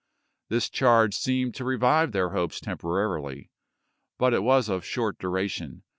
[0.49, 3.51] This charge seemed to revive their hopes temporarily,
[4.17, 5.83] but it was of short duration.